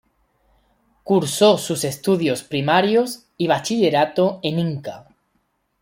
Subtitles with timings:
[1.03, 5.15] Cursó sus estudios primarios y bachillerato en Inca.